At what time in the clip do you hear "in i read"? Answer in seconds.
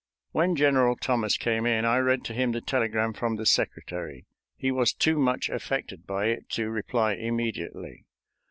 1.67-2.23